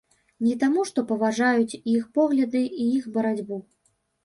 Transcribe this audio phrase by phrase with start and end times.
[0.45, 3.63] Не таму, што паважаюць іх погляды і іх барацьбу.